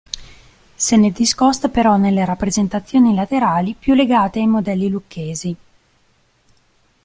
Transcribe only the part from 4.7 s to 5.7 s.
lucchesi.